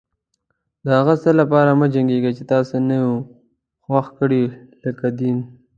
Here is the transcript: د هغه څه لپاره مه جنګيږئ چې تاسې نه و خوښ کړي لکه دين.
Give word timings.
د 0.85 0.87
هغه 0.99 1.15
څه 1.23 1.29
لپاره 1.39 1.71
مه 1.79 1.87
جنګيږئ 1.95 2.31
چې 2.37 2.43
تاسې 2.53 2.77
نه 2.87 2.97
و 3.07 3.11
خوښ 3.83 4.07
کړي 4.19 4.43
لکه 4.83 5.07
دين. 5.19 5.37